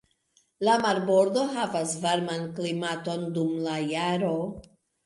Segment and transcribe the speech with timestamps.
[0.67, 4.35] La marbordo havas varman klimaton, dum la jaro.